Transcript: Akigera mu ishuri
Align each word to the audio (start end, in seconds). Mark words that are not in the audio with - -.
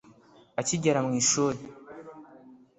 Akigera 0.61 0.99
mu 1.05 1.11
ishuri 1.21 1.61